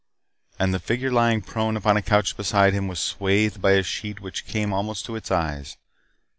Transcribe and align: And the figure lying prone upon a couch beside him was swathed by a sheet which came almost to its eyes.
And 0.57 0.73
the 0.73 0.79
figure 0.79 1.11
lying 1.11 1.43
prone 1.43 1.77
upon 1.77 1.95
a 1.95 2.01
couch 2.01 2.35
beside 2.35 2.73
him 2.73 2.87
was 2.87 2.99
swathed 2.99 3.61
by 3.61 3.73
a 3.73 3.83
sheet 3.83 4.19
which 4.19 4.47
came 4.47 4.73
almost 4.73 5.05
to 5.05 5.15
its 5.15 5.29
eyes. 5.29 5.77